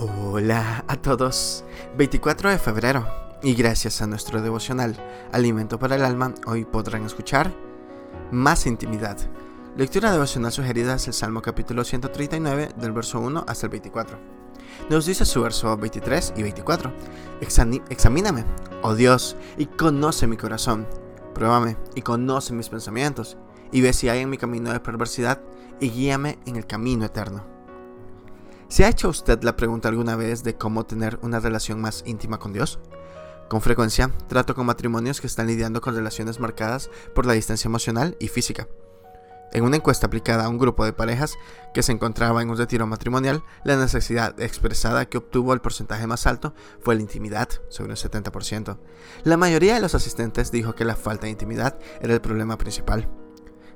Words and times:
Hola 0.00 0.84
a 0.86 0.94
todos. 0.94 1.64
24 1.96 2.50
de 2.50 2.58
febrero. 2.60 3.04
Y 3.42 3.54
gracias 3.54 4.00
a 4.00 4.06
nuestro 4.06 4.40
devocional 4.40 4.96
Alimento 5.32 5.80
para 5.80 5.96
el 5.96 6.04
Alma, 6.04 6.36
hoy 6.46 6.64
podrán 6.64 7.04
escuchar 7.04 7.52
Más 8.30 8.66
Intimidad. 8.66 9.16
Lectura 9.76 10.12
devocional 10.12 10.52
sugerida 10.52 10.94
es 10.94 11.08
el 11.08 11.14
Salmo 11.14 11.42
capítulo 11.42 11.82
139 11.82 12.74
del 12.76 12.92
verso 12.92 13.18
1 13.18 13.44
hasta 13.48 13.66
el 13.66 13.70
24. 13.70 14.16
Nos 14.88 15.04
dice 15.04 15.24
su 15.24 15.42
verso 15.42 15.76
23 15.76 16.34
y 16.36 16.42
24. 16.44 16.92
Examíname, 17.40 18.44
oh 18.82 18.94
Dios, 18.94 19.36
y 19.56 19.66
conoce 19.66 20.28
mi 20.28 20.36
corazón. 20.36 20.86
Pruébame 21.34 21.76
y 21.96 22.02
conoce 22.02 22.52
mis 22.52 22.68
pensamientos. 22.68 23.36
Y 23.72 23.80
ve 23.80 23.92
si 23.92 24.08
hay 24.08 24.20
en 24.20 24.30
mi 24.30 24.38
camino 24.38 24.72
de 24.72 24.78
perversidad 24.78 25.40
y 25.80 25.90
guíame 25.90 26.38
en 26.46 26.54
el 26.54 26.68
camino 26.68 27.04
eterno. 27.04 27.57
¿Se 28.68 28.84
ha 28.84 28.90
hecho 28.90 29.08
usted 29.08 29.42
la 29.44 29.56
pregunta 29.56 29.88
alguna 29.88 30.14
vez 30.14 30.44
de 30.44 30.54
cómo 30.54 30.84
tener 30.84 31.18
una 31.22 31.40
relación 31.40 31.80
más 31.80 32.02
íntima 32.04 32.38
con 32.38 32.52
Dios? 32.52 32.78
Con 33.48 33.62
frecuencia 33.62 34.12
trato 34.28 34.54
con 34.54 34.66
matrimonios 34.66 35.22
que 35.22 35.26
están 35.26 35.46
lidiando 35.46 35.80
con 35.80 35.94
relaciones 35.94 36.38
marcadas 36.38 36.90
por 37.14 37.24
la 37.24 37.32
distancia 37.32 37.68
emocional 37.68 38.14
y 38.20 38.28
física. 38.28 38.68
En 39.52 39.64
una 39.64 39.76
encuesta 39.76 40.06
aplicada 40.06 40.44
a 40.44 40.48
un 40.50 40.58
grupo 40.58 40.84
de 40.84 40.92
parejas 40.92 41.38
que 41.72 41.82
se 41.82 41.92
encontraba 41.92 42.42
en 42.42 42.50
un 42.50 42.58
retiro 42.58 42.86
matrimonial, 42.86 43.42
la 43.64 43.76
necesidad 43.76 44.38
expresada 44.38 45.06
que 45.06 45.16
obtuvo 45.16 45.54
el 45.54 45.62
porcentaje 45.62 46.06
más 46.06 46.26
alto 46.26 46.52
fue 46.80 46.94
la 46.94 47.00
intimidad, 47.00 47.48
sobre 47.70 47.92
un 47.92 47.96
70%. 47.96 48.76
La 49.24 49.38
mayoría 49.38 49.76
de 49.76 49.80
los 49.80 49.94
asistentes 49.94 50.52
dijo 50.52 50.74
que 50.74 50.84
la 50.84 50.94
falta 50.94 51.22
de 51.22 51.30
intimidad 51.30 51.78
era 52.02 52.12
el 52.12 52.20
problema 52.20 52.58
principal. 52.58 53.08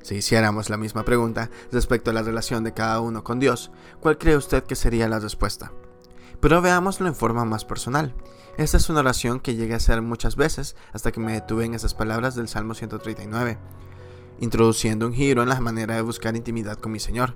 Si 0.03 0.17
hiciéramos 0.17 0.69
la 0.69 0.77
misma 0.77 1.05
pregunta 1.05 1.51
respecto 1.71 2.11
a 2.11 2.15
la 2.15 2.23
relación 2.23 2.65
de 2.65 2.75
cada 2.75 3.01
uno 3.01 3.23
con 3.23 3.39
Dios, 3.39 3.71
¿cuál 4.01 4.19
cree 4.19 4.37
usted 4.37 4.65
que 4.65 4.75
sería 4.75 5.09
la 5.09 5.21
respuesta? 5.21 5.73
Pero 6.41 6.61
veámoslo 6.61 7.07
en 7.07 7.15
forma 7.15 7.45
más 7.45 7.65
personal. 7.65 8.15
Esta 8.59 8.77
es 8.77 8.91
una 8.91 9.01
oración 9.01 9.41
que 9.41 9.55
llegué 9.55 9.75
a 9.75 9.77
hacer 9.77 10.03
muchas 10.03 10.37
veces 10.37 10.77
hasta 10.93 11.13
que 11.13 11.21
me 11.21 11.33
detuve 11.33 11.65
en 11.65 11.75
esas 11.75 11.95
palabras 11.95 12.35
del 12.35 12.49
Salmo 12.49 12.75
139, 12.75 13.59
introduciendo 14.41 15.07
un 15.07 15.15
giro 15.15 15.43
en 15.43 15.49
la 15.49 15.61
manera 15.61 15.95
de 15.95 16.03
buscar 16.03 16.37
intimidad 16.37 16.79
con 16.79 16.93
mi 16.93 16.99
Señor. 16.99 17.35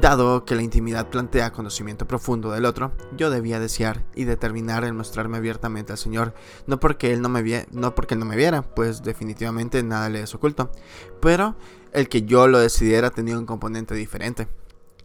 Dado 0.00 0.46
que 0.46 0.54
la 0.54 0.62
intimidad 0.62 1.10
plantea 1.10 1.52
conocimiento 1.52 2.08
profundo 2.08 2.50
del 2.50 2.64
otro, 2.64 2.92
yo 3.14 3.28
debía 3.28 3.60
desear 3.60 4.06
y 4.14 4.24
determinar 4.24 4.84
en 4.84 4.96
mostrarme 4.96 5.36
abiertamente 5.36 5.92
al 5.92 5.98
Señor, 5.98 6.32
no 6.66 6.80
porque 6.80 7.12
Él 7.12 7.20
no 7.20 7.28
me, 7.28 7.66
no 7.72 7.94
porque 7.94 8.14
él 8.14 8.20
no 8.20 8.24
me 8.24 8.36
viera, 8.36 8.62
pues 8.62 9.02
definitivamente 9.02 9.82
nada 9.82 10.08
le 10.08 10.22
es 10.22 10.34
oculto, 10.34 10.72
pero 11.20 11.56
el 11.92 12.08
que 12.08 12.22
yo 12.22 12.48
lo 12.48 12.58
decidiera 12.58 13.10
tenía 13.10 13.38
un 13.38 13.44
componente 13.44 13.94
diferente. 13.94 14.48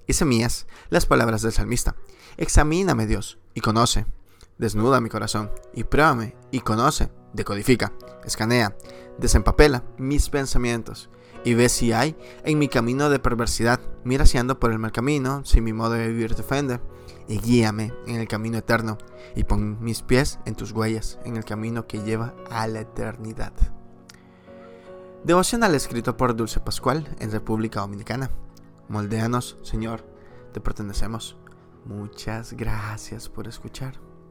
Hice 0.07 0.23
mías 0.23 0.67
las 0.89 1.05
palabras 1.05 1.41
del 1.41 1.51
salmista. 1.51 1.97
Examíname 2.37 3.07
Dios 3.07 3.39
y 3.53 3.59
conoce. 3.59 4.05
Desnuda 4.57 5.01
mi 5.01 5.09
corazón 5.09 5.51
y 5.73 5.83
pruébame 5.83 6.37
y 6.49 6.61
conoce. 6.61 7.09
Decodifica, 7.33 7.91
escanea, 8.25 8.77
desempapela 9.17 9.83
mis 9.97 10.29
pensamientos 10.29 11.09
y 11.43 11.53
ve 11.53 11.69
si 11.69 11.91
hay 11.93 12.15
en 12.43 12.59
mi 12.59 12.67
camino 12.67 13.09
de 13.09 13.19
perversidad. 13.19 13.79
Mira 14.03 14.25
si 14.25 14.37
ando 14.37 14.59
por 14.59 14.71
el 14.71 14.79
mal 14.79 14.91
camino, 14.91 15.43
si 15.45 15.61
mi 15.61 15.73
modo 15.73 15.91
de 15.91 16.07
vivir 16.07 16.35
te 16.35 16.41
ofende, 16.41 16.79
y 17.27 17.39
guíame 17.39 17.93
en 18.07 18.15
el 18.15 18.27
camino 18.27 18.57
eterno, 18.57 18.97
y 19.35 19.43
pon 19.43 19.81
mis 19.81 20.01
pies 20.01 20.39
en 20.45 20.55
tus 20.55 20.71
huellas, 20.71 21.19
en 21.25 21.37
el 21.37 21.45
camino 21.45 21.87
que 21.87 22.01
lleva 22.03 22.33
a 22.49 22.67
la 22.67 22.81
eternidad. 22.81 23.53
Devocional 25.23 25.75
escrito 25.75 26.15
por 26.15 26.35
Dulce 26.35 26.59
Pascual 26.59 27.07
en 27.19 27.31
República 27.31 27.81
Dominicana. 27.81 28.29
Moldeanos, 28.87 29.57
Señor, 29.61 30.05
te 30.53 30.61
pertenecemos. 30.61 31.37
Muchas 31.85 32.53
gracias 32.53 33.27
por 33.27 33.47
escuchar. 33.47 33.99